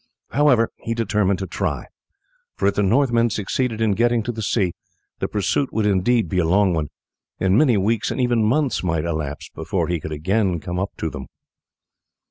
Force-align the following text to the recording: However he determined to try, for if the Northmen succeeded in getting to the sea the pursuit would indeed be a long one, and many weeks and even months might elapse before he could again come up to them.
However 0.31 0.71
he 0.77 0.95
determined 0.95 1.37
to 1.37 1.45
try, 1.45 1.85
for 2.57 2.67
if 2.67 2.73
the 2.73 2.81
Northmen 2.81 3.29
succeeded 3.29 3.79
in 3.81 3.91
getting 3.91 4.23
to 4.23 4.31
the 4.31 4.41
sea 4.41 4.73
the 5.19 5.27
pursuit 5.27 5.71
would 5.71 5.85
indeed 5.85 6.27
be 6.27 6.39
a 6.39 6.43
long 6.45 6.73
one, 6.73 6.89
and 7.39 7.55
many 7.55 7.77
weeks 7.77 8.09
and 8.09 8.19
even 8.19 8.43
months 8.43 8.81
might 8.83 9.05
elapse 9.05 9.51
before 9.53 9.89
he 9.89 9.99
could 9.99 10.11
again 10.11 10.59
come 10.59 10.79
up 10.79 10.89
to 10.97 11.11
them. 11.11 11.27